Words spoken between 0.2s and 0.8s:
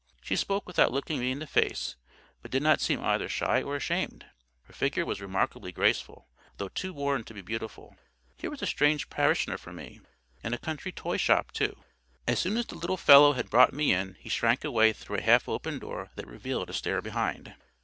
spoke